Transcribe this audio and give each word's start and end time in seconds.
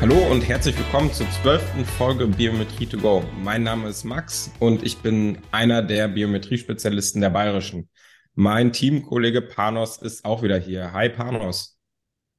Hallo 0.00 0.14
und 0.30 0.42
herzlich 0.42 0.78
willkommen 0.78 1.12
zur 1.12 1.28
zwölften 1.42 1.84
Folge 1.84 2.28
Biometrie 2.28 2.86
to 2.86 2.96
go. 2.96 3.24
Mein 3.42 3.64
Name 3.64 3.88
ist 3.88 4.04
Max 4.04 4.48
und 4.60 4.84
ich 4.84 4.98
bin 4.98 5.38
einer 5.50 5.82
der 5.82 6.06
Biometrie-Spezialisten 6.06 7.20
der 7.20 7.30
Bayerischen. 7.30 7.88
Mein 8.36 8.72
Teamkollege 8.72 9.42
Panos 9.42 10.00
ist 10.00 10.24
auch 10.24 10.44
wieder 10.44 10.56
hier. 10.56 10.92
Hi 10.92 11.08
Panos. 11.08 11.76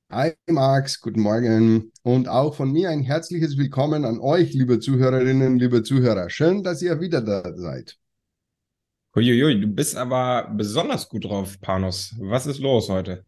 Hi 0.09 0.35
Max, 0.47 1.01
guten 1.01 1.19
Morgen 1.19 1.91
und 2.01 2.29
auch 2.29 2.55
von 2.55 2.71
mir 2.71 2.91
ein 2.91 3.01
herzliches 3.01 3.57
Willkommen 3.57 4.05
an 4.05 4.21
euch, 4.21 4.53
liebe 4.53 4.79
Zuhörerinnen, 4.79 5.59
liebe 5.59 5.83
Zuhörer. 5.83 6.29
Schön, 6.29 6.63
dass 6.63 6.81
ihr 6.81 7.01
wieder 7.01 7.19
da 7.19 7.43
seid. 7.57 7.97
Uiuiui, 9.17 9.59
du 9.59 9.67
bist 9.67 9.97
aber 9.97 10.49
besonders 10.55 11.09
gut 11.09 11.25
drauf, 11.25 11.59
Panos. 11.59 12.15
Was 12.19 12.47
ist 12.47 12.59
los 12.59 12.87
heute? 12.87 13.25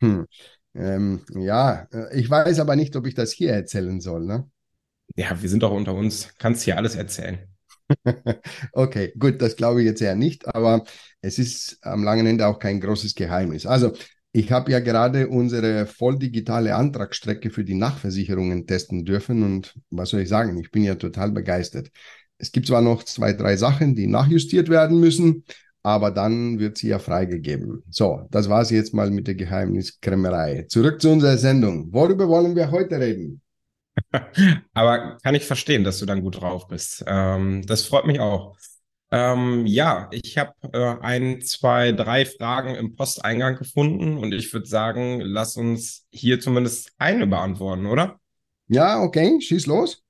Hm. 0.00 0.26
Ähm, 0.74 1.20
ja, 1.34 1.86
äh, 1.92 2.18
ich 2.18 2.28
weiß 2.28 2.58
aber 2.58 2.76
nicht, 2.76 2.96
ob 2.96 3.06
ich 3.06 3.14
das 3.14 3.32
hier 3.32 3.52
erzählen 3.52 4.00
soll, 4.00 4.24
ne? 4.24 4.48
Ja, 5.16 5.40
wir 5.40 5.48
sind 5.48 5.62
doch 5.62 5.70
unter 5.72 5.94
uns. 5.94 6.28
Kannst 6.38 6.62
hier 6.62 6.76
alles 6.76 6.96
erzählen. 6.96 7.38
okay, 8.72 9.12
gut, 9.18 9.40
das 9.42 9.56
glaube 9.56 9.80
ich 9.82 9.86
jetzt 9.86 10.00
eher 10.00 10.16
nicht, 10.16 10.48
aber 10.48 10.84
es 11.20 11.38
ist 11.38 11.78
am 11.82 12.02
langen 12.02 12.26
Ende 12.26 12.46
auch 12.46 12.58
kein 12.58 12.80
großes 12.80 13.14
Geheimnis. 13.14 13.66
Also, 13.66 13.92
ich 14.32 14.50
habe 14.50 14.72
ja 14.72 14.80
gerade 14.80 15.28
unsere 15.28 15.86
voll 15.86 16.18
digitale 16.18 16.74
Antragsstrecke 16.74 17.50
für 17.50 17.64
die 17.64 17.74
Nachversicherungen 17.74 18.66
testen 18.66 19.04
dürfen 19.04 19.44
und 19.44 19.74
was 19.90 20.08
soll 20.10 20.22
ich 20.22 20.28
sagen, 20.28 20.58
ich 20.58 20.72
bin 20.72 20.82
ja 20.82 20.96
total 20.96 21.30
begeistert. 21.30 21.90
Es 22.36 22.50
gibt 22.50 22.66
zwar 22.66 22.82
noch 22.82 23.04
zwei, 23.04 23.32
drei 23.32 23.56
Sachen, 23.56 23.94
die 23.94 24.08
nachjustiert 24.08 24.68
werden 24.68 24.98
müssen, 24.98 25.44
aber 25.84 26.10
dann 26.10 26.58
wird 26.58 26.78
sie 26.78 26.88
ja 26.88 26.98
freigegeben. 26.98 27.84
So, 27.90 28.26
das 28.30 28.48
war's 28.48 28.70
jetzt 28.70 28.94
mal 28.94 29.10
mit 29.10 29.26
der 29.26 29.34
Geheimniskrämerei. 29.34 30.64
Zurück 30.68 31.00
zu 31.00 31.10
unserer 31.10 31.36
Sendung. 31.36 31.92
Worüber 31.92 32.26
wollen 32.26 32.56
wir 32.56 32.70
heute 32.70 32.98
reden? 32.98 33.42
aber 34.74 35.18
kann 35.22 35.34
ich 35.34 35.44
verstehen, 35.44 35.84
dass 35.84 35.98
du 35.98 36.06
dann 36.06 36.22
gut 36.22 36.40
drauf 36.40 36.68
bist. 36.68 37.04
Ähm, 37.06 37.62
das 37.66 37.82
freut 37.82 38.06
mich 38.06 38.18
auch. 38.18 38.56
Ähm, 39.10 39.66
ja, 39.66 40.08
ich 40.10 40.38
habe 40.38 40.54
äh, 40.72 40.96
ein, 41.02 41.42
zwei, 41.42 41.92
drei 41.92 42.24
Fragen 42.24 42.74
im 42.74 42.96
Posteingang 42.96 43.56
gefunden 43.56 44.16
und 44.16 44.32
ich 44.32 44.52
würde 44.54 44.66
sagen, 44.66 45.20
lass 45.20 45.56
uns 45.58 46.06
hier 46.10 46.40
zumindest 46.40 46.92
eine 46.96 47.26
beantworten, 47.26 47.84
oder? 47.84 48.18
Ja, 48.68 49.02
okay, 49.02 49.38
schieß 49.38 49.66
los. 49.66 50.03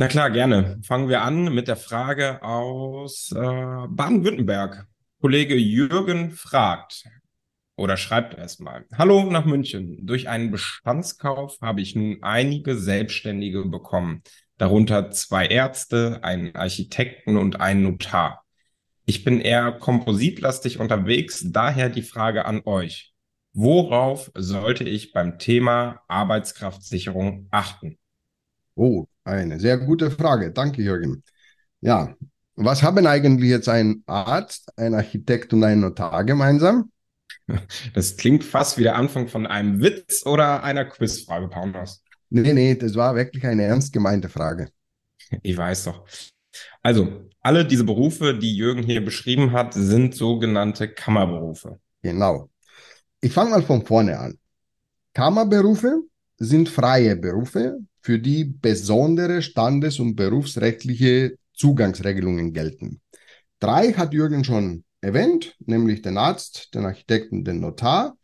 Na 0.00 0.08
klar, 0.08 0.30
gerne. 0.30 0.80
Fangen 0.82 1.10
wir 1.10 1.20
an 1.20 1.52
mit 1.52 1.68
der 1.68 1.76
Frage 1.76 2.42
aus 2.42 3.32
äh, 3.32 3.38
Baden-Württemberg. 3.38 4.86
Kollege 5.20 5.56
Jürgen 5.56 6.30
fragt 6.30 7.04
oder 7.76 7.98
schreibt 7.98 8.32
erstmal. 8.32 8.86
Hallo 8.96 9.24
nach 9.24 9.44
München. 9.44 9.98
Durch 10.06 10.26
einen 10.26 10.50
Bestandskauf 10.50 11.58
habe 11.60 11.82
ich 11.82 11.96
nun 11.96 12.16
einige 12.22 12.76
Selbstständige 12.76 13.66
bekommen 13.66 14.22
darunter 14.56 15.10
zwei 15.10 15.44
Ärzte, 15.44 16.20
einen 16.22 16.56
Architekten 16.56 17.36
und 17.36 17.60
einen 17.60 17.82
Notar. 17.82 18.46
Ich 19.04 19.22
bin 19.22 19.38
eher 19.38 19.70
kompositlastig 19.70 20.80
unterwegs, 20.80 21.44
daher 21.50 21.90
die 21.90 22.00
Frage 22.00 22.46
an 22.46 22.62
euch. 22.64 23.12
Worauf 23.52 24.30
sollte 24.34 24.84
ich 24.84 25.12
beim 25.12 25.38
Thema 25.38 26.00
Arbeitskraftsicherung 26.08 27.48
achten? 27.50 27.98
Oh, 28.74 29.04
eine 29.24 29.60
sehr 29.60 29.78
gute 29.78 30.10
Frage. 30.10 30.50
Danke, 30.52 30.82
Jürgen. 30.82 31.22
Ja, 31.80 32.14
was 32.56 32.82
haben 32.82 33.06
eigentlich 33.06 33.50
jetzt 33.50 33.68
ein 33.68 34.02
Arzt, 34.06 34.70
ein 34.76 34.94
Architekt 34.94 35.52
und 35.52 35.64
ein 35.64 35.80
Notar 35.80 36.24
gemeinsam? 36.24 36.90
Das 37.94 38.16
klingt 38.16 38.44
fast 38.44 38.78
wie 38.78 38.84
der 38.84 38.94
Anfang 38.94 39.26
von 39.26 39.44
einem 39.46 39.80
Witz 39.80 40.24
oder 40.24 40.62
einer 40.62 40.84
Quizfrage, 40.84 41.48
Paunas. 41.48 42.02
Nee, 42.28 42.52
nee, 42.52 42.74
das 42.76 42.94
war 42.94 43.16
wirklich 43.16 43.44
eine 43.44 43.64
ernst 43.64 43.92
gemeinte 43.92 44.28
Frage. 44.28 44.68
Ich 45.42 45.56
weiß 45.56 45.84
doch. 45.84 46.06
Also, 46.82 47.28
alle 47.40 47.64
diese 47.66 47.84
Berufe, 47.84 48.38
die 48.38 48.56
Jürgen 48.56 48.82
hier 48.82 49.04
beschrieben 49.04 49.52
hat, 49.52 49.74
sind 49.74 50.14
sogenannte 50.14 50.88
Kammerberufe. 50.88 51.80
Genau. 52.02 52.50
Ich 53.20 53.32
fange 53.32 53.50
mal 53.50 53.62
von 53.62 53.84
vorne 53.84 54.18
an. 54.18 54.38
Kammerberufe 55.14 56.02
sind 56.40 56.68
freie 56.68 57.14
Berufe, 57.16 57.78
für 58.00 58.18
die 58.18 58.44
besondere 58.44 59.42
standes- 59.42 60.00
und 60.00 60.16
berufsrechtliche 60.16 61.36
Zugangsregelungen 61.54 62.52
gelten. 62.54 63.00
Drei 63.60 63.92
hat 63.92 64.14
Jürgen 64.14 64.42
schon 64.42 64.84
erwähnt, 65.02 65.54
nämlich 65.60 66.00
den 66.00 66.16
Arzt, 66.16 66.74
den 66.74 66.86
Architekten, 66.86 67.44
den 67.44 67.60
Notar. 67.60 68.16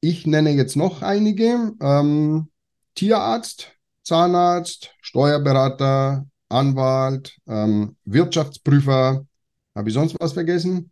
Ich 0.00 0.26
nenne 0.26 0.50
jetzt 0.50 0.76
noch 0.76 1.00
einige. 1.02 1.72
Ähm, 1.80 2.50
Tierarzt, 2.94 3.72
Zahnarzt, 4.02 4.94
Steuerberater, 5.00 6.26
Anwalt, 6.50 7.38
ähm, 7.48 7.96
Wirtschaftsprüfer. 8.04 9.26
Habe 9.74 9.88
ich 9.88 9.94
sonst 9.94 10.16
was 10.20 10.34
vergessen? 10.34 10.90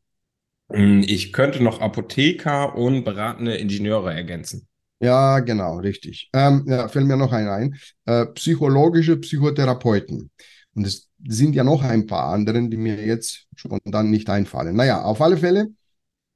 Hm, 0.71 1.05
ich 1.07 1.33
könnte 1.33 1.63
noch 1.63 1.81
Apotheker 1.81 2.75
und 2.77 3.05
beratende 3.05 3.57
Ingenieure 3.57 4.13
ergänzen. 4.13 4.67
Ja, 5.01 5.41
genau, 5.41 5.79
richtig. 5.79 6.31
Ähm, 6.33 6.65
ja, 6.67 6.89
fällt 6.89 7.07
mir 7.07 7.17
noch 7.17 7.33
ein 7.33 7.49
ein. 7.49 7.77
Äh, 8.07 8.27
psychologische 8.27 9.17
Psychotherapeuten. 9.19 10.31
Und 10.75 10.87
es 10.87 11.11
sind 11.27 11.55
ja 11.55 11.65
noch 11.65 11.83
ein 11.83 12.07
paar 12.07 12.33
anderen, 12.33 12.71
die 12.71 12.77
mir 12.77 13.05
jetzt 13.05 13.47
spontan 13.55 14.11
nicht 14.11 14.31
einfallen. 14.31 14.77
Naja, 14.77 15.03
auf 15.03 15.21
alle 15.21 15.37
Fälle, 15.37 15.69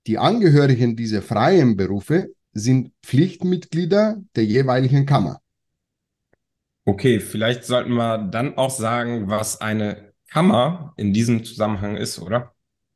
die 0.06 0.18
Angehörigen 0.18 0.96
dieser 0.96 1.22
freien 1.22 1.76
Berufe 1.76 2.34
sind 2.52 2.92
Pflichtmitglieder 3.02 4.20
der 4.34 4.44
jeweiligen 4.44 5.06
Kammer. 5.06 5.40
Okay, 6.84 7.20
vielleicht 7.20 7.64
sollten 7.64 7.92
wir 7.92 8.18
dann 8.18 8.56
auch 8.56 8.70
sagen, 8.70 9.28
was 9.28 9.60
eine 9.60 10.12
Kammer 10.30 10.94
in 10.96 11.12
diesem 11.12 11.44
Zusammenhang 11.44 11.96
ist, 11.96 12.18
oder? 12.18 12.54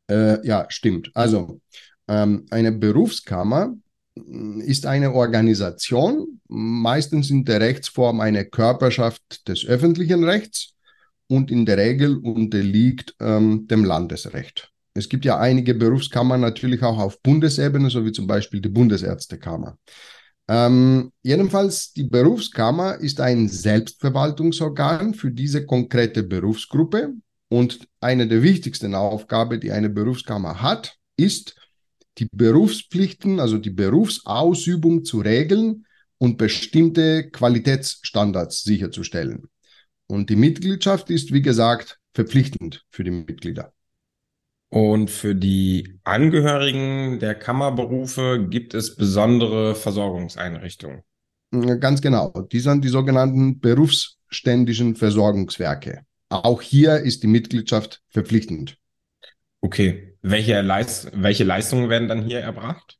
Äh, 0.08 0.44
ja, 0.47 0.66
stimmt. 0.69 1.10
Also 1.14 1.60
ähm, 2.08 2.47
eine 2.50 2.72
Berufskammer 2.72 3.69
mm, 3.69 3.84
ist 4.16 4.86
eine 4.86 5.12
Organisation, 5.12 6.41
meistens 6.48 7.30
in 7.30 7.44
der 7.44 7.60
Rechtsform 7.60 8.21
eine 8.21 8.44
Körperschaft 8.44 9.48
des 9.48 9.66
öffentlichen 9.66 10.24
Rechts 10.24 10.74
und 11.27 11.50
in 11.50 11.66
der 11.66 11.78
Regel 11.78 12.16
unterliegt 12.18 13.15
ähm, 13.21 13.66
dem 13.66 13.84
Landesrecht. 13.84 14.71
Es 14.94 15.09
gibt 15.09 15.24
ja 15.24 15.39
einige 15.39 15.74
Berufskammern 15.74 16.41
natürlich 16.41 16.83
auch 16.83 16.98
auf 16.98 17.21
Bundesebene, 17.21 17.91
so 17.91 18.04
wie 18.04 18.12
zum 18.12 18.28
Beispiel 18.28 18.60
die 18.60 18.68
Bundesärztekammer. 18.68 19.77
Ähm, 20.47 21.10
jedenfalls, 21.22 21.92
die 21.92 22.04
Berufskammer 22.04 22.97
ist 23.00 23.21
ein 23.21 23.48
Selbstverwaltungsorgan 23.48 25.15
für 25.15 25.30
diese 25.30 25.66
konkrete 25.66 26.22
Berufsgruppe 26.22 27.15
und 27.48 27.89
eine 28.00 28.28
der 28.28 28.42
wichtigsten 28.42 28.94
Aufgaben, 28.94 29.59
die 29.60 29.72
eine 29.72 29.89
Berufskammer 29.89 30.60
hat, 30.62 30.97
ist, 31.16 31.56
die 32.19 32.28
Berufspflichten, 32.31 33.41
also 33.41 33.59
die 33.59 33.71
Berufsausübung 33.71 35.05
zu 35.05 35.21
regeln 35.21 35.87
und 36.19 36.39
bestimmte 36.39 37.31
Qualitätsstandards 37.31 38.63
sicherzustellen. 38.63 39.49
Und 40.07 40.31
die 40.31 40.37
Mitgliedschaft 40.37 41.11
ist, 41.11 41.33
wie 41.33 41.43
gesagt, 41.43 41.99
verpflichtend 42.13 42.84
für 42.91 43.05
die 43.05 43.11
Mitglieder. 43.11 43.72
Und 44.69 45.11
für 45.11 45.34
die 45.34 46.01
Angehörigen 46.05 47.21
der 47.21 47.34
Kammerberufe 47.34 48.47
gibt 48.49 48.75
es 48.75 48.97
besondere 48.97 49.75
Versorgungseinrichtungen. 49.75 51.03
Ganz 51.78 52.01
genau. 52.01 52.31
Die 52.51 52.59
sind 52.59 52.84
die 52.84 52.89
sogenannten 52.89 53.61
berufsständischen 53.61 54.97
Versorgungswerke. 54.97 56.05
Auch 56.28 56.61
hier 56.61 56.99
ist 56.99 57.22
die 57.22 57.28
Mitgliedschaft 57.28 58.03
verpflichtend. 58.09 58.77
Okay. 59.65 60.15
Welche, 60.21 60.61
Leist 60.61 61.11
welche 61.15 61.43
Leistungen 61.43 61.89
werden 61.89 62.07
dann 62.07 62.22
hier 62.27 62.41
erbracht? 62.41 62.99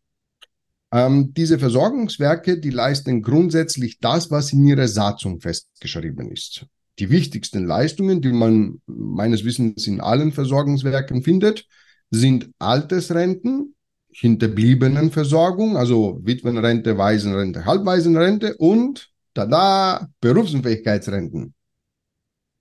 Ähm, 0.91 1.35
diese 1.35 1.59
Versorgungswerke, 1.59 2.59
die 2.59 2.71
leisten 2.71 3.21
grundsätzlich 3.21 3.99
das, 3.99 4.31
was 4.31 4.51
in 4.55 4.67
ihrer 4.67 4.89
Satzung 4.89 5.41
festgeschrieben 5.41 6.33
ist. 6.33 6.65
Die 6.99 7.11
wichtigsten 7.11 7.67
Leistungen, 7.67 8.23
die 8.23 8.33
man 8.33 8.81
meines 8.87 9.45
Wissens 9.45 9.87
in 9.87 10.01
allen 10.01 10.33
Versorgungswerken 10.33 11.23
findet, 11.23 11.67
sind 12.11 12.49
Altersrenten, 12.59 13.75
Hinterbliebenenversorgung, 14.11 15.77
also 15.77 16.19
Witwenrente, 16.23 16.97
Waisenrente, 16.97 17.67
Halbwaisenrente 17.67 18.57
und 18.57 19.11
tada, 19.35 20.09
Berufsunfähigkeitsrenten. 20.23 21.53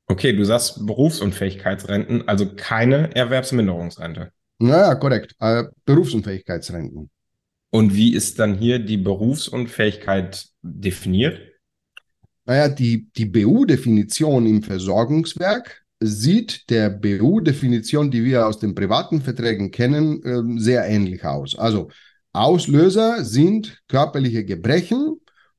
Okay, 0.07 0.33
du 0.35 0.43
sagst 0.43 0.85
Berufsunfähigkeitsrenten, 0.85 2.27
also 2.27 2.53
keine 2.55 3.15
Erwerbsminderungsrente. 3.15 4.31
Naja, 4.59 4.95
korrekt. 4.95 5.35
Äh, 5.39 5.65
Berufsunfähigkeitsrenten. 5.85 7.09
Und 7.71 7.95
wie 7.95 8.13
ist 8.13 8.37
dann 8.37 8.55
hier 8.55 8.79
die 8.79 8.97
Berufsunfähigkeit 8.97 10.45
definiert? 10.61 11.39
Naja, 12.45 12.69
die, 12.69 13.09
die 13.15 13.25
BU-Definition 13.25 14.45
im 14.45 14.61
Versorgungswerk 14.61 15.83
sieht 15.99 16.69
der 16.69 16.89
BU-Definition, 16.89 18.11
die 18.11 18.23
wir 18.23 18.45
aus 18.45 18.59
den 18.59 18.75
privaten 18.75 19.21
Verträgen 19.21 19.71
kennen, 19.71 20.21
ähm, 20.25 20.59
sehr 20.59 20.85
ähnlich 20.85 21.23
aus. 21.23 21.57
Also 21.57 21.89
Auslöser 22.33 23.23
sind 23.23 23.81
körperliche 23.87 24.43
Gebrechen 24.43 25.17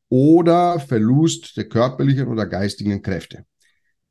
oder 0.08 0.78
Verlust 0.80 1.56
der 1.56 1.68
körperlichen 1.68 2.28
oder 2.28 2.46
geistigen 2.46 3.00
Kräfte. 3.00 3.44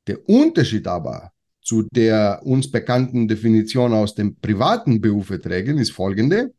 Der 0.08 0.28
Unterschied 0.28 0.88
aber 0.88 1.32
zu 1.62 1.84
der 1.92 2.42
uns 2.44 2.70
bekannten 2.70 3.28
Definition 3.28 3.94
aus 3.94 4.16
den 4.16 4.40
privaten 4.40 5.02
BU-Verträgen 5.02 5.78
ist 5.78 5.92
folgende. 5.92 6.54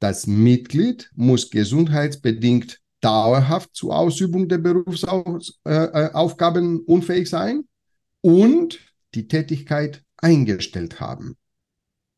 Das 0.00 0.26
Mitglied 0.26 1.10
muss 1.14 1.50
gesundheitsbedingt 1.50 2.80
dauerhaft 3.00 3.74
zur 3.74 3.96
Ausübung 3.96 4.48
der 4.48 4.58
Berufsaufgaben 4.58 6.76
äh, 6.76 6.80
unfähig 6.86 7.30
sein 7.30 7.64
und 8.20 8.80
die 9.14 9.28
Tätigkeit 9.28 10.02
eingestellt 10.18 11.00
haben. 11.00 11.36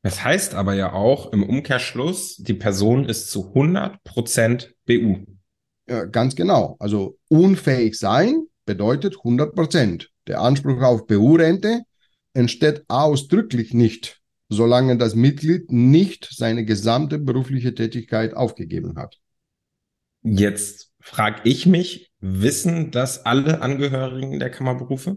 Das 0.02 0.24
heißt 0.24 0.54
aber 0.54 0.74
ja 0.74 0.92
auch 0.92 1.32
im 1.32 1.44
Umkehrschluss, 1.44 2.36
die 2.36 2.54
Person 2.54 3.04
ist 3.04 3.30
zu 3.30 3.48
100 3.48 4.02
Prozent 4.02 4.74
BU. 4.84 5.24
Ja, 5.88 6.04
ganz 6.06 6.34
genau. 6.34 6.76
Also 6.80 7.18
unfähig 7.28 7.98
sein 7.98 8.46
bedeutet 8.64 9.18
100 9.18 9.54
Prozent. 9.54 10.11
Der 10.26 10.40
Anspruch 10.40 10.80
auf 10.82 11.06
BU-Rente 11.06 11.82
entsteht 12.34 12.84
ausdrücklich 12.88 13.74
nicht, 13.74 14.20
solange 14.48 14.96
das 14.96 15.14
Mitglied 15.14 15.70
nicht 15.72 16.28
seine 16.30 16.64
gesamte 16.64 17.18
berufliche 17.18 17.74
Tätigkeit 17.74 18.34
aufgegeben 18.34 18.96
hat. 18.96 19.18
Jetzt 20.22 20.92
frage 21.00 21.40
ich 21.44 21.66
mich, 21.66 22.10
wissen 22.20 22.90
das 22.90 23.26
alle 23.26 23.60
Angehörigen 23.60 24.38
der 24.38 24.50
Kammerberufe? 24.50 25.16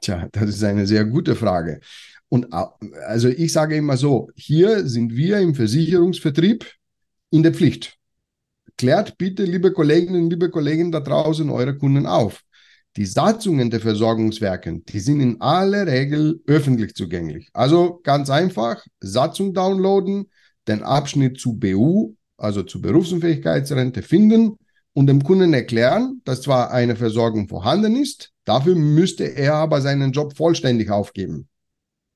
Tja, 0.00 0.28
das 0.30 0.50
ist 0.50 0.62
eine 0.62 0.86
sehr 0.86 1.04
gute 1.04 1.34
Frage. 1.34 1.80
Und 2.28 2.52
also 2.52 3.28
ich 3.28 3.52
sage 3.52 3.76
immer 3.76 3.96
so, 3.96 4.30
hier 4.34 4.86
sind 4.86 5.14
wir 5.14 5.40
im 5.40 5.54
Versicherungsvertrieb 5.54 6.66
in 7.30 7.42
der 7.42 7.54
Pflicht. 7.54 7.96
Klärt 8.76 9.16
bitte, 9.16 9.44
liebe 9.44 9.72
Kolleginnen, 9.72 10.28
liebe 10.28 10.50
Kollegen 10.50 10.92
da 10.92 11.00
draußen, 11.00 11.48
eure 11.50 11.76
Kunden 11.76 12.06
auf. 12.06 12.42
Die 12.96 13.04
Satzungen 13.04 13.70
der 13.70 13.80
Versorgungswerke, 13.80 14.80
die 14.80 15.00
sind 15.00 15.20
in 15.20 15.40
aller 15.42 15.86
Regel 15.86 16.40
öffentlich 16.46 16.94
zugänglich. 16.94 17.50
Also 17.52 18.00
ganz 18.02 18.30
einfach, 18.30 18.82
Satzung 19.00 19.52
downloaden, 19.52 20.30
den 20.66 20.82
Abschnitt 20.82 21.38
zu 21.38 21.58
BU, 21.58 22.14
also 22.38 22.62
zu 22.62 22.80
Berufsunfähigkeitsrente 22.80 24.00
finden 24.00 24.56
und 24.94 25.08
dem 25.08 25.22
Kunden 25.22 25.52
erklären, 25.52 26.22
dass 26.24 26.40
zwar 26.40 26.70
eine 26.70 26.96
Versorgung 26.96 27.48
vorhanden 27.48 27.96
ist, 27.96 28.32
dafür 28.46 28.74
müsste 28.74 29.24
er 29.24 29.54
aber 29.54 29.82
seinen 29.82 30.12
Job 30.12 30.34
vollständig 30.34 30.90
aufgeben. 30.90 31.48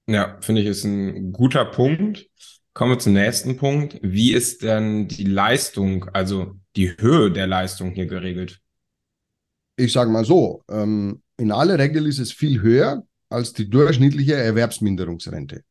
Ja, 0.06 0.38
finde 0.40 0.62
ich, 0.62 0.66
ist 0.66 0.84
ein 0.84 1.32
guter 1.32 1.66
Punkt. 1.66 2.26
Kommen 2.72 2.92
wir 2.92 2.98
zum 2.98 3.12
nächsten 3.12 3.58
Punkt. 3.58 3.98
Wie 4.00 4.32
ist 4.32 4.62
denn 4.62 5.08
die 5.08 5.24
Leistung, 5.24 6.06
also 6.14 6.56
die 6.74 6.96
Höhe 6.96 7.30
der 7.30 7.46
Leistung 7.46 7.90
hier 7.90 8.06
geregelt? 8.06 8.60
Ich 9.76 9.92
sage 9.92 10.10
mal 10.10 10.24
so, 10.24 10.62
ähm, 10.70 11.22
in 11.36 11.52
aller 11.52 11.78
Regel 11.78 12.06
ist 12.06 12.18
es 12.18 12.32
viel 12.32 12.60
höher 12.60 13.04
als 13.28 13.52
die 13.52 13.70
durchschnittliche 13.70 14.34
Erwerbsminderungsrente. 14.34 15.62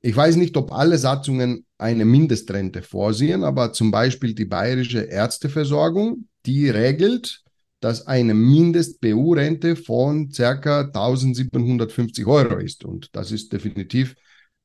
Ich 0.00 0.16
weiß 0.16 0.36
nicht, 0.36 0.56
ob 0.56 0.72
alle 0.72 0.98
Satzungen 0.98 1.64
eine 1.78 2.04
Mindestrente 2.04 2.82
vorsehen, 2.82 3.44
aber 3.44 3.72
zum 3.72 3.90
Beispiel 3.90 4.34
die 4.34 4.44
bayerische 4.44 5.00
Ärzteversorgung, 5.00 6.28
die 6.44 6.68
regelt, 6.70 7.42
dass 7.80 8.06
eine 8.06 8.34
Mindest-BU-Rente 8.34 9.76
von 9.76 10.30
circa 10.32 10.82
1750 10.82 12.26
Euro 12.26 12.58
ist. 12.58 12.84
Und 12.84 13.14
das 13.14 13.32
ist 13.32 13.52
definitiv 13.52 14.14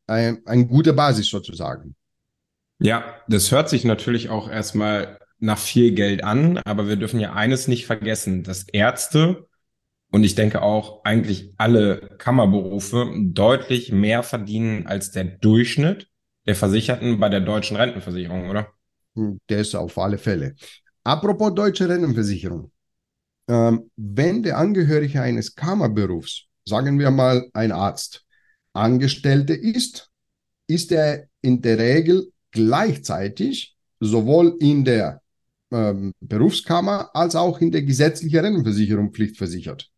ein, 0.08 0.46
ein 0.46 0.68
guter 0.68 0.94
Basis 0.94 1.28
sozusagen. 1.28 1.96
Ja, 2.80 3.16
das 3.28 3.52
hört 3.52 3.70
sich 3.70 3.86
natürlich 3.86 4.30
auch 4.30 4.50
erstmal 4.50 5.20
nach 5.40 5.58
viel 5.58 5.94
Geld 5.94 6.24
an, 6.24 6.58
aber 6.60 6.88
wir 6.88 6.96
dürfen 6.96 7.20
ja 7.20 7.34
eines 7.34 7.68
nicht 7.68 7.86
vergessen, 7.86 8.44
dass 8.44 8.64
Ärzte 8.64 9.48
und 10.12 10.24
ich 10.24 10.36
denke 10.36 10.62
auch 10.62 11.04
eigentlich 11.04 11.54
alle 11.58 12.16
Kammerberufe 12.18 13.12
deutlich 13.18 13.92
mehr 13.92 14.24
verdienen 14.24 14.88
als 14.88 15.12
der 15.12 15.26
Durchschnitt 15.26 16.08
der 16.46 16.56
Versicherten 16.56 17.20
bei 17.20 17.30
der 17.30 17.42
deutschen 17.42 17.76
Rentenversicherung, 17.76 18.50
oder? 18.50 18.70
Hm, 19.16 19.40
ist 19.48 19.76
auf 19.76 19.98
alle 19.98 20.18
Fälle. 20.18 20.56
Apropos 21.04 21.54
deutsche 21.54 21.90
Rentenversicherung. 21.90 22.72
Ähm, 23.50 23.92
wenn 23.96 24.44
der 24.44 24.58
Angehörige 24.58 25.22
eines 25.22 25.56
Kammerberufs, 25.56 26.46
sagen 26.66 27.00
wir 27.00 27.12
mal 27.12 27.50
ein 27.54 27.72
Arzt, 27.72 28.26
Angestellte 28.74 29.54
ist, 29.54 30.10
ist 30.68 30.92
er 30.92 31.28
in 31.42 31.62
der 31.62 31.78
Regel 31.78 32.32
gleichzeitig 32.52 33.76
sowohl 34.00 34.56
in 34.60 34.86
der 34.86 35.22
ähm, 35.72 36.14
Berufskammer 36.20 37.10
als 37.14 37.36
auch 37.36 37.60
in 37.60 37.72
der 37.72 37.84
gesetzlichen 37.84 38.40
Rentenversicherung 38.40 39.12
pflichtversichert. 39.12 39.90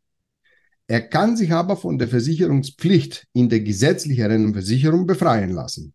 Er 0.87 1.01
kann 1.01 1.37
sich 1.37 1.51
aber 1.51 1.77
von 1.77 1.99
der 1.99 2.07
Versicherungspflicht 2.07 3.27
in 3.33 3.47
der 3.47 3.59
gesetzlichen 3.59 4.25
Rentenversicherung 4.25 5.05
befreien 5.05 5.51
lassen. 5.51 5.93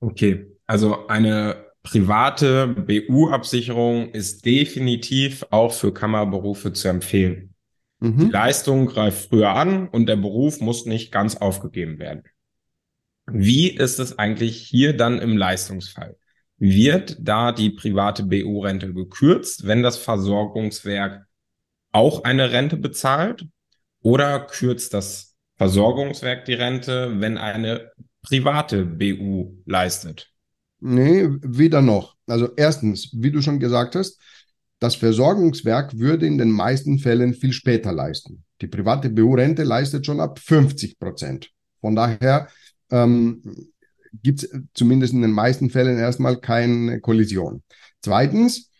Okay, 0.00 0.46
also 0.66 1.08
eine 1.08 1.66
private 1.82 2.68
BU-Absicherung 2.68 4.10
ist 4.10 4.44
definitiv 4.44 5.44
auch 5.50 5.72
für 5.72 5.92
Kammerberufe 5.92 6.72
zu 6.72 6.88
empfehlen. 6.88 7.54
Mhm. 8.00 8.18
Die 8.18 8.30
Leistung 8.30 8.86
greift 8.86 9.28
früher 9.28 9.50
an 9.50 9.88
und 9.88 10.06
der 10.06 10.16
Beruf 10.16 10.60
muss 10.60 10.86
nicht 10.86 11.12
ganz 11.12 11.36
aufgegeben 11.36 11.98
werden. 11.98 12.22
Wie 13.26 13.70
ist 13.70 13.98
es 13.98 14.18
eigentlich 14.18 14.58
hier 14.58 14.96
dann 14.96 15.18
im 15.18 15.36
Leistungsfall? 15.36 16.16
Wird 16.58 17.16
da 17.20 17.52
die 17.52 17.70
private 17.70 18.24
BU-Rente 18.24 18.92
gekürzt, 18.92 19.66
wenn 19.66 19.82
das 19.82 19.96
Versorgungswerk 19.96 21.26
auch 21.92 22.24
eine 22.24 22.52
Rente 22.52 22.76
bezahlt? 22.76 23.46
Oder 24.02 24.40
kürzt 24.40 24.94
das 24.94 25.34
Versorgungswerk 25.56 26.44
die 26.44 26.54
Rente, 26.54 27.20
wenn 27.20 27.38
eine 27.38 27.90
private 28.22 28.84
BU 28.84 29.54
leistet? 29.64 30.30
Nee, 30.80 31.28
weder 31.40 31.82
noch. 31.82 32.16
Also 32.26 32.50
erstens, 32.56 33.10
wie 33.12 33.30
du 33.30 33.40
schon 33.40 33.58
gesagt 33.58 33.94
hast, 33.94 34.20
das 34.78 34.94
Versorgungswerk 34.94 35.98
würde 35.98 36.26
in 36.26 36.36
den 36.36 36.50
meisten 36.50 36.98
Fällen 36.98 37.34
viel 37.34 37.52
später 37.52 37.92
leisten. 37.92 38.44
Die 38.60 38.66
private 38.66 39.08
BU-Rente 39.08 39.64
leistet 39.64 40.04
schon 40.04 40.20
ab 40.20 40.38
50 40.38 40.98
Prozent. 40.98 41.50
Von 41.80 41.96
daher 41.96 42.48
ähm, 42.90 43.42
gibt 44.22 44.42
es 44.42 44.60
zumindest 44.74 45.12
in 45.12 45.22
den 45.22 45.32
meisten 45.32 45.70
Fällen 45.70 45.98
erstmal 45.98 46.40
keine 46.40 47.00
Kollision. 47.00 47.62
Zweitens, 48.00 48.70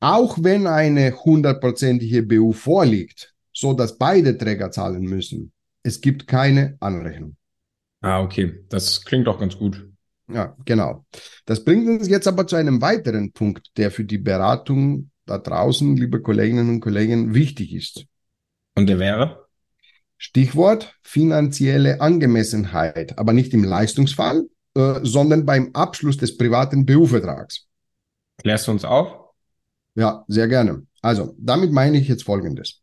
auch 0.00 0.38
wenn 0.40 0.66
eine 0.66 1.12
hundertprozentige 1.12 2.22
BU 2.22 2.52
vorliegt, 2.52 3.34
so 3.52 3.72
dass 3.72 3.98
beide 3.98 4.36
Träger 4.38 4.70
zahlen 4.70 5.02
müssen, 5.02 5.52
es 5.82 6.00
gibt 6.00 6.26
keine 6.26 6.76
Anrechnung. 6.80 7.36
Ah, 8.00 8.22
okay. 8.22 8.64
Das 8.68 9.04
klingt 9.04 9.26
doch 9.26 9.38
ganz 9.38 9.56
gut. 9.56 9.86
Ja, 10.28 10.56
genau. 10.64 11.04
Das 11.44 11.64
bringt 11.64 11.88
uns 11.88 12.08
jetzt 12.08 12.28
aber 12.28 12.46
zu 12.46 12.56
einem 12.56 12.80
weiteren 12.80 13.32
Punkt, 13.32 13.76
der 13.76 13.90
für 13.90 14.04
die 14.04 14.18
Beratung 14.18 15.10
da 15.26 15.38
draußen, 15.38 15.96
liebe 15.96 16.22
Kolleginnen 16.22 16.68
und 16.68 16.80
Kollegen, 16.80 17.34
wichtig 17.34 17.74
ist. 17.74 18.06
Und 18.76 18.86
der 18.86 18.98
wäre? 18.98 19.46
Stichwort 20.16 20.94
finanzielle 21.02 22.00
Angemessenheit, 22.00 23.18
aber 23.18 23.32
nicht 23.32 23.54
im 23.54 23.64
Leistungsfall, 23.64 24.44
äh, 24.74 25.00
sondern 25.02 25.44
beim 25.44 25.70
Abschluss 25.74 26.16
des 26.16 26.36
privaten 26.36 26.86
BU-Vertrags. 26.86 27.66
Klärst 28.38 28.68
du 28.68 28.72
uns 28.72 28.84
auf? 28.84 29.30
Ja, 29.94 30.24
sehr 30.28 30.48
gerne. 30.48 30.86
Also, 31.02 31.34
damit 31.38 31.72
meine 31.72 31.98
ich 31.98 32.08
jetzt 32.08 32.24
Folgendes. 32.24 32.80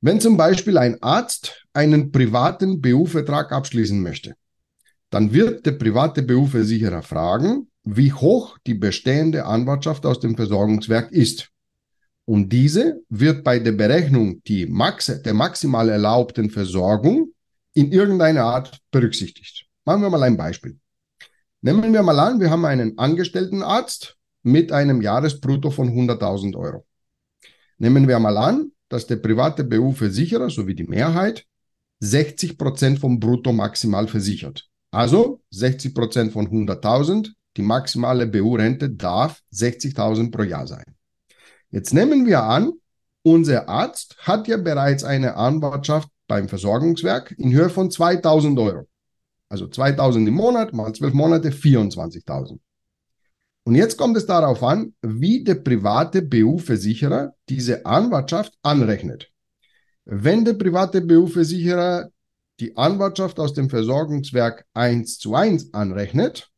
Wenn 0.00 0.20
zum 0.20 0.36
Beispiel 0.36 0.78
ein 0.78 1.02
Arzt 1.02 1.66
einen 1.72 2.12
privaten 2.12 2.80
BU-Vertrag 2.80 3.50
abschließen 3.50 4.00
möchte, 4.00 4.34
dann 5.10 5.32
wird 5.32 5.66
der 5.66 5.72
private 5.72 6.22
BU-Versicherer 6.22 7.02
fragen, 7.02 7.68
wie 7.82 8.12
hoch 8.12 8.58
die 8.66 8.74
bestehende 8.74 9.46
Anwartschaft 9.46 10.06
aus 10.06 10.20
dem 10.20 10.36
Versorgungswerk 10.36 11.10
ist. 11.10 11.50
Und 12.26 12.50
diese 12.50 13.00
wird 13.08 13.42
bei 13.42 13.58
der 13.58 13.72
Berechnung 13.72 14.42
die 14.44 14.66
Max 14.66 15.06
der 15.06 15.34
maximal 15.34 15.88
erlaubten 15.88 16.50
Versorgung 16.50 17.32
in 17.72 17.90
irgendeiner 17.90 18.44
Art 18.44 18.78
berücksichtigt. 18.90 19.67
Machen 19.88 20.02
wir 20.02 20.10
mal 20.10 20.22
ein 20.22 20.36
Beispiel. 20.36 20.78
Nehmen 21.62 21.94
wir 21.94 22.02
mal 22.02 22.20
an, 22.20 22.40
wir 22.40 22.50
haben 22.50 22.66
einen 22.66 22.98
angestellten 22.98 23.62
Arzt 23.62 24.18
mit 24.42 24.70
einem 24.70 25.00
Jahresbrutto 25.00 25.70
von 25.70 25.88
100.000 25.88 26.54
Euro. 26.58 26.84
Nehmen 27.78 28.06
wir 28.06 28.18
mal 28.18 28.36
an, 28.36 28.72
dass 28.90 29.06
der 29.06 29.16
private 29.16 29.64
BU-Versicherer 29.64 30.50
sowie 30.50 30.74
die 30.74 30.84
Mehrheit 30.84 31.46
60 32.00 32.58
Prozent 32.58 32.98
vom 32.98 33.18
Brutto 33.18 33.54
maximal 33.54 34.08
versichert. 34.08 34.68
Also 34.90 35.40
60 35.52 35.94
Prozent 35.94 36.32
von 36.34 36.48
100.000, 36.48 37.30
die 37.56 37.62
maximale 37.62 38.26
BU-Rente 38.26 38.90
darf 38.90 39.40
60.000 39.54 40.30
pro 40.30 40.42
Jahr 40.42 40.66
sein. 40.66 40.84
Jetzt 41.70 41.94
nehmen 41.94 42.26
wir 42.26 42.42
an, 42.42 42.72
unser 43.22 43.70
Arzt 43.70 44.18
hat 44.18 44.48
ja 44.48 44.58
bereits 44.58 45.02
eine 45.02 45.36
Anwartschaft 45.36 46.10
beim 46.26 46.46
Versorgungswerk 46.46 47.34
in 47.38 47.54
Höhe 47.54 47.70
von 47.70 47.90
2000 47.90 48.58
Euro. 48.58 48.86
Also 49.48 49.68
2000 49.68 50.28
im 50.28 50.34
Monat 50.34 50.72
mal 50.72 50.92
12 50.92 51.14
Monate 51.14 51.50
24.000. 51.50 52.58
Und 53.64 53.74
jetzt 53.74 53.98
kommt 53.98 54.16
es 54.16 54.26
darauf 54.26 54.62
an, 54.62 54.94
wie 55.02 55.44
der 55.44 55.56
private 55.56 56.22
BU-Versicherer 56.22 57.34
diese 57.48 57.84
Anwartschaft 57.84 58.54
anrechnet. 58.62 59.30
Wenn 60.04 60.44
der 60.44 60.54
private 60.54 61.02
BU-Versicherer 61.02 62.10
die 62.60 62.76
Anwartschaft 62.76 63.38
aus 63.38 63.52
dem 63.52 63.68
Versorgungswerk 63.68 64.64
1 64.74 65.18
zu 65.18 65.34
1 65.34 65.74
anrechnet, 65.74 66.50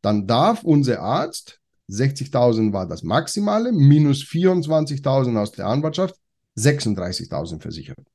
dann 0.00 0.26
darf 0.26 0.64
unser 0.64 1.00
Arzt 1.00 1.60
60.000 1.90 2.72
war 2.72 2.86
das 2.86 3.02
Maximale, 3.02 3.72
minus 3.72 4.22
24.000 4.22 5.36
aus 5.36 5.52
der 5.52 5.66
Anwartschaft, 5.66 6.16
36.000 6.56 7.60
versichert. 7.60 8.13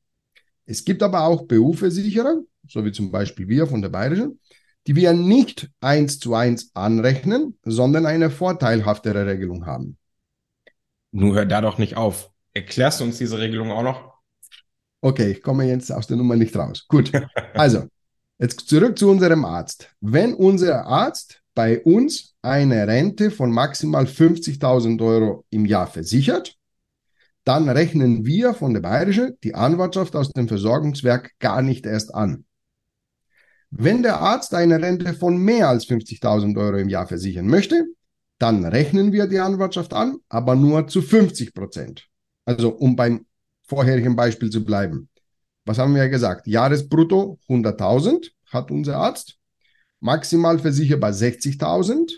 Es 0.70 0.86
gibt 0.86 1.02
aber 1.02 1.24
auch 1.24 1.48
BU-Versicherer, 1.48 2.44
so 2.68 2.86
wie 2.86 2.92
zum 2.92 3.10
Beispiel 3.10 3.48
wir 3.48 3.66
von 3.66 3.82
der 3.82 3.90
Bayerischen, 3.90 4.40
die 4.86 4.96
wir 4.96 5.14
nicht 5.14 5.68
eins 5.82 6.20
zu 6.20 6.36
eins 6.36 6.70
anrechnen, 6.76 7.58
sondern 7.64 8.06
eine 8.06 8.30
vorteilhaftere 8.30 9.26
Regelung 9.26 9.66
haben. 9.66 9.98
Nun 11.12 11.34
hör 11.34 11.48
da 11.48 11.62
doch 11.62 11.80
nicht 11.80 11.98
auf. 11.98 12.30
Erklärst 12.54 13.00
du 13.00 13.06
uns 13.06 13.18
diese 13.18 13.40
Regelung 13.40 13.72
auch 13.72 13.82
noch? 13.82 14.14
Okay, 15.02 15.32
ich 15.32 15.42
komme 15.42 15.66
jetzt 15.66 15.92
aus 15.92 16.06
der 16.06 16.18
Nummer 16.18 16.36
nicht 16.36 16.56
raus. 16.56 16.86
Gut. 16.88 17.12
Also, 17.56 17.88
jetzt 18.38 18.70
zurück 18.70 18.96
zu 18.96 19.10
unserem 19.10 19.46
Arzt. 19.46 19.92
Wenn 20.02 20.36
unser 20.36 20.86
Arzt 20.86 21.42
bei 21.56 21.82
uns 21.82 22.36
eine 22.44 22.88
Rente 22.88 23.32
von 23.32 23.52
maximal 23.52 24.06
50.000 24.06 25.04
Euro 25.04 25.46
im 25.50 25.66
Jahr 25.66 25.88
versichert, 25.88 26.59
dann 27.50 27.68
rechnen 27.68 28.28
wir 28.28 28.54
von 28.54 28.76
der 28.76 28.82
Bayerische 28.82 29.36
die 29.44 29.56
Anwartschaft 29.56 30.16
aus 30.16 30.32
dem 30.32 30.48
Versorgungswerk 30.48 31.32
gar 31.40 31.64
nicht 31.64 31.88
erst 31.88 32.14
an. 32.14 32.46
Wenn 33.72 34.04
der 34.04 34.20
Arzt 34.20 34.54
eine 34.54 34.80
Rente 34.80 35.16
von 35.16 35.36
mehr 35.36 35.68
als 35.68 35.88
50.000 35.88 36.56
Euro 36.60 36.78
im 36.78 36.90
Jahr 36.90 37.08
versichern 37.08 37.48
möchte, 37.48 37.88
dann 38.38 38.64
rechnen 38.66 39.14
wir 39.14 39.26
die 39.26 39.40
Anwartschaft 39.40 39.96
an, 39.96 40.18
aber 40.30 40.56
nur 40.56 40.88
zu 40.90 41.02
50 41.02 41.56
Prozent. 41.56 42.08
Also 42.46 42.70
um 42.70 42.96
beim 42.96 43.26
vorherigen 43.64 44.16
Beispiel 44.16 44.52
zu 44.52 44.64
bleiben. 44.64 45.10
Was 45.66 45.80
haben 45.80 45.96
wir 45.96 46.08
gesagt? 46.08 46.46
Jahresbrutto 46.46 47.40
100.000 47.50 48.30
hat 48.52 48.70
unser 48.70 48.98
Arzt 48.98 49.40
maximal 50.00 50.60
versicherbar 50.60 51.14
60.000. 51.14 52.12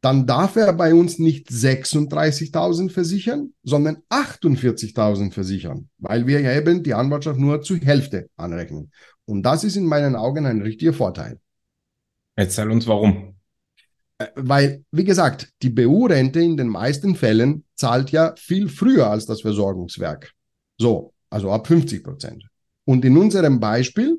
Dann 0.00 0.26
darf 0.26 0.54
er 0.54 0.72
bei 0.72 0.94
uns 0.94 1.18
nicht 1.18 1.48
36.000 1.48 2.90
versichern, 2.90 3.52
sondern 3.64 3.98
48.000 4.10 5.32
versichern, 5.32 5.88
weil 5.98 6.26
wir 6.26 6.40
ja 6.40 6.56
eben 6.56 6.84
die 6.84 6.94
Anwartschaft 6.94 7.40
nur 7.40 7.62
zur 7.62 7.78
Hälfte 7.78 8.28
anrechnen. 8.36 8.92
Und 9.24 9.42
das 9.42 9.64
ist 9.64 9.76
in 9.76 9.86
meinen 9.86 10.14
Augen 10.14 10.46
ein 10.46 10.62
richtiger 10.62 10.92
Vorteil. 10.92 11.40
Erzähl 12.36 12.70
uns 12.70 12.86
warum. 12.86 13.34
Äh, 14.18 14.28
weil, 14.36 14.84
wie 14.92 15.04
gesagt, 15.04 15.52
die 15.62 15.70
BU-Rente 15.70 16.40
in 16.40 16.56
den 16.56 16.68
meisten 16.68 17.16
Fällen 17.16 17.64
zahlt 17.74 18.10
ja 18.10 18.34
viel 18.36 18.68
früher 18.68 19.10
als 19.10 19.26
das 19.26 19.40
Versorgungswerk. 19.40 20.32
So, 20.78 21.12
also 21.30 21.50
ab 21.50 21.66
50 21.66 22.04
Prozent. 22.04 22.44
Und 22.84 23.04
in 23.04 23.16
unserem 23.16 23.60
Beispiel 23.60 24.16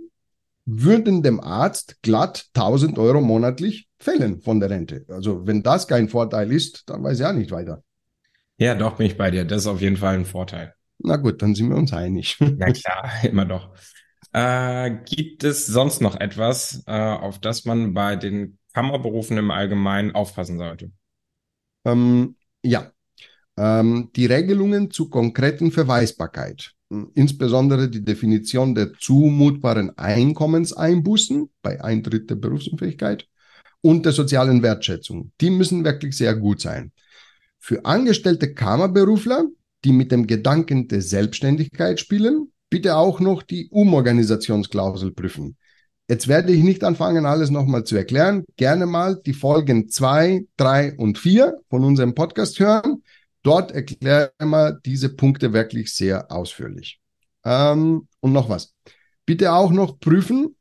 würden 0.66 1.24
dem 1.24 1.40
Arzt 1.40 1.96
glatt 2.02 2.48
1000 2.54 3.00
Euro 3.00 3.22
monatlich 3.22 3.89
fällen 4.00 4.42
von 4.42 4.60
der 4.60 4.70
Rente. 4.70 5.06
Also 5.10 5.46
wenn 5.46 5.64
das 5.64 5.88
kein 5.88 6.10
Vorteil 6.10 6.52
ist, 6.52 6.90
dann 6.90 7.04
weiß 7.04 7.20
ich 7.20 7.26
auch 7.26 7.34
nicht 7.34 7.52
weiter. 7.52 7.84
Ja, 8.58 8.76
doch 8.76 8.98
bin 8.98 9.08
ich 9.08 9.18
bei 9.18 9.32
dir. 9.32 9.46
Das 9.46 9.62
ist 9.62 9.68
auf 9.68 9.82
jeden 9.82 9.98
Fall 9.98 10.16
ein 10.16 10.26
Vorteil. 10.26 10.74
Na 11.00 11.16
gut, 11.16 11.42
dann 11.42 11.56
sind 11.56 11.70
wir 11.70 11.78
uns 11.78 11.94
einig. 11.94 12.38
Na 12.58 12.72
klar, 12.72 13.12
immer 13.24 13.46
doch. 13.46 13.74
Äh, 14.32 14.92
gibt 15.06 15.44
es 15.44 15.66
sonst 15.66 16.02
noch 16.02 16.20
etwas, 16.20 16.84
äh, 16.86 16.92
auf 16.92 17.40
das 17.40 17.66
man 17.66 17.94
bei 17.94 18.16
den 18.16 18.58
Kammerberufen 18.74 19.38
im 19.38 19.52
Allgemeinen 19.52 20.14
aufpassen 20.14 20.58
sollte? 20.58 20.92
Ähm, 21.86 22.36
ja, 22.64 22.92
ähm, 23.58 24.12
die 24.16 24.26
Regelungen 24.26 24.92
zur 24.92 25.10
konkreten 25.10 25.72
Verweisbarkeit 25.72 26.76
insbesondere 27.14 27.90
die 27.90 28.04
Definition 28.04 28.74
der 28.74 28.94
zumutbaren 28.94 29.98
Einkommenseinbußen 29.98 31.50
bei 31.62 31.84
Eintritt 31.84 32.30
der 32.30 32.36
Berufsunfähigkeit 32.36 33.28
und 33.82 34.06
der 34.06 34.12
sozialen 34.12 34.62
Wertschätzung. 34.62 35.32
Die 35.42 35.50
müssen 35.50 35.84
wirklich 35.84 36.18
sehr 36.18 36.36
gut 36.36 36.62
sein. 36.62 36.92
Für 37.60 37.86
angestellte 37.86 38.54
Kammerberufler, 38.54 39.46
die 39.84 39.92
mit 39.92 40.12
dem 40.12 40.28
Gedanken 40.28 40.88
der 40.88 41.02
Selbstständigkeit 41.02 42.00
spielen, 42.00 42.52
bitte 42.70 42.96
auch 42.96 43.20
noch 43.20 43.44
die 43.44 43.70
Umorganisationsklausel 43.70 45.12
prüfen. 45.12 45.58
Jetzt 46.10 46.28
werde 46.28 46.52
ich 46.52 46.64
nicht 46.64 46.84
anfangen, 46.84 47.26
alles 47.26 47.52
nochmal 47.52 47.84
zu 47.84 47.96
erklären. 47.96 48.44
Gerne 48.58 48.88
mal 48.88 49.22
die 49.24 49.34
Folgen 49.34 49.90
zwei, 49.90 50.46
drei 50.58 50.96
und 50.98 51.20
vier 51.20 51.58
von 51.70 51.84
unserem 51.84 52.16
Podcast 52.16 52.60
hören. 52.60 53.04
Dort 53.44 53.72
erklären 53.72 54.32
wir 54.40 54.80
diese 54.84 55.10
Punkte 55.10 55.54
wirklich 55.54 55.94
sehr 55.94 56.32
ausführlich. 56.32 57.00
Ähm, 57.46 58.08
und 58.22 58.34
noch 58.34 58.50
was. 58.50 58.74
Bitte 59.26 59.54
auch 59.54 59.72
noch 59.72 60.00
prüfen, 60.00 60.56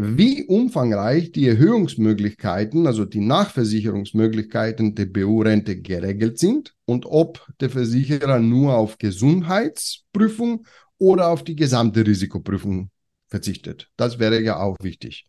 wie 0.00 0.44
umfangreich 0.44 1.32
die 1.32 1.48
Erhöhungsmöglichkeiten, 1.48 2.86
also 2.86 3.04
die 3.04 3.20
Nachversicherungsmöglichkeiten 3.20 4.94
der 4.94 5.06
BU-Rente 5.06 5.80
geregelt 5.80 6.38
sind 6.38 6.74
und 6.84 7.04
ob 7.06 7.46
der 7.60 7.70
Versicherer 7.70 8.38
nur 8.38 8.74
auf 8.74 8.98
Gesundheitsprüfung 8.98 10.66
oder 10.98 11.28
auf 11.28 11.42
die 11.42 11.56
gesamte 11.56 12.06
Risikoprüfung 12.06 12.90
verzichtet. 13.28 13.90
Das 13.96 14.18
wäre 14.18 14.40
ja 14.40 14.60
auch 14.60 14.76
wichtig. 14.80 15.26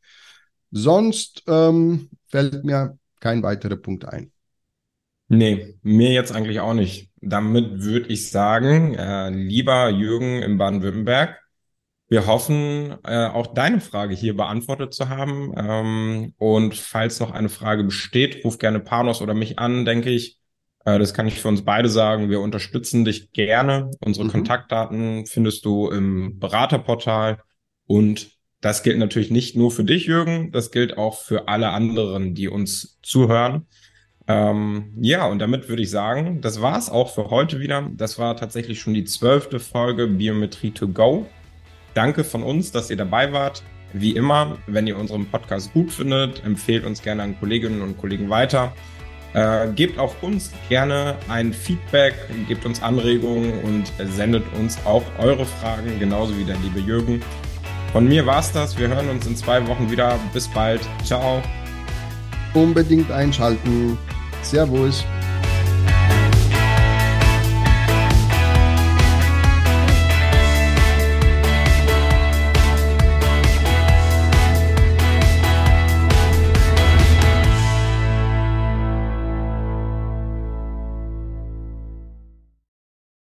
Sonst 0.71 1.43
ähm, 1.47 2.09
fällt 2.27 2.63
mir 2.63 2.97
kein 3.19 3.41
weiterer 3.41 3.75
Punkt 3.75 4.05
ein. 4.05 4.31
Nee, 5.27 5.75
mir 5.81 6.11
jetzt 6.11 6.31
eigentlich 6.31 6.59
auch 6.59 6.73
nicht. 6.73 7.09
Damit 7.21 7.81
würde 7.81 8.07
ich 8.09 8.29
sagen, 8.29 8.95
äh, 8.95 9.29
lieber 9.29 9.89
Jürgen 9.89 10.41
in 10.41 10.57
Baden-Württemberg, 10.57 11.39
wir 12.09 12.25
hoffen, 12.25 12.95
äh, 13.03 13.27
auch 13.27 13.53
deine 13.53 13.79
Frage 13.79 14.15
hier 14.15 14.35
beantwortet 14.35 14.95
zu 14.95 15.09
haben. 15.09 15.53
Ähm, 15.55 16.33
und 16.37 16.75
falls 16.75 17.19
noch 17.19 17.31
eine 17.31 17.49
Frage 17.49 17.83
besteht, 17.83 18.43
ruf 18.43 18.57
gerne 18.57 18.79
Panos 18.79 19.21
oder 19.21 19.35
mich 19.35 19.59
an, 19.59 19.85
denke 19.85 20.09
ich. 20.09 20.39
Äh, 20.85 20.97
das 20.97 21.13
kann 21.13 21.27
ich 21.27 21.39
für 21.39 21.47
uns 21.47 21.63
beide 21.63 21.87
sagen. 21.87 22.31
Wir 22.31 22.41
unterstützen 22.41 23.05
dich 23.05 23.31
gerne. 23.31 23.91
Unsere 24.03 24.25
mhm. 24.25 24.31
Kontaktdaten 24.31 25.27
findest 25.27 25.65
du 25.65 25.89
im 25.89 26.39
Beraterportal. 26.39 27.43
Und 27.85 28.31
das 28.59 28.81
gilt 28.81 28.97
natürlich 28.97 29.29
nicht 29.29 29.55
nur 29.55 29.69
für 29.69 29.83
dich, 29.83 30.05
Jürgen. 30.07 30.51
Das 30.51 30.71
gilt 30.71 30.97
auch 30.97 31.21
für 31.21 31.47
alle 31.47 31.69
anderen, 31.69 32.33
die 32.33 32.47
uns 32.47 32.97
zuhören. 33.03 33.67
Ähm, 34.27 34.93
ja, 34.99 35.27
und 35.27 35.39
damit 35.39 35.69
würde 35.69 35.83
ich 35.83 35.91
sagen, 35.91 36.41
das 36.41 36.59
war 36.59 36.77
es 36.77 36.89
auch 36.89 37.13
für 37.13 37.29
heute 37.29 37.59
wieder. 37.59 37.87
Das 37.95 38.17
war 38.17 38.35
tatsächlich 38.35 38.79
schon 38.79 38.95
die 38.95 39.05
zwölfte 39.05 39.59
Folge 39.59 40.07
Biometrie 40.07 40.71
to 40.71 40.87
go. 40.87 41.27
Danke 41.99 42.23
von 42.23 42.43
uns, 42.43 42.71
dass 42.71 42.89
ihr 42.89 42.95
dabei 42.95 43.33
wart. 43.33 43.61
Wie 43.91 44.11
immer, 44.11 44.57
wenn 44.67 44.87
ihr 44.87 44.97
unseren 44.97 45.25
Podcast 45.25 45.73
gut 45.73 45.91
findet, 45.91 46.45
empfehlt 46.45 46.85
uns 46.85 47.01
gerne 47.01 47.23
an 47.23 47.37
Kolleginnen 47.37 47.81
und 47.81 47.97
Kollegen 47.97 48.29
weiter. 48.29 48.71
Äh, 49.33 49.67
gebt 49.75 49.99
auch 49.99 50.15
uns 50.21 50.53
gerne 50.69 51.17
ein 51.27 51.51
Feedback, 51.51 52.13
gebt 52.47 52.65
uns 52.65 52.81
Anregungen 52.81 53.51
und 53.63 53.91
sendet 54.13 54.45
uns 54.57 54.79
auch 54.85 55.03
eure 55.17 55.45
Fragen, 55.45 55.99
genauso 55.99 56.37
wie 56.37 56.45
der 56.45 56.55
liebe 56.63 56.79
Jürgen. 56.79 57.21
Von 57.91 58.07
mir 58.07 58.25
war's 58.25 58.53
das. 58.53 58.79
Wir 58.79 58.87
hören 58.87 59.09
uns 59.09 59.27
in 59.27 59.35
zwei 59.35 59.67
Wochen 59.67 59.91
wieder. 59.91 60.17
Bis 60.33 60.47
bald. 60.47 60.79
Ciao. 61.03 61.43
Unbedingt 62.53 63.11
einschalten. 63.11 63.97
Servus. 64.41 65.03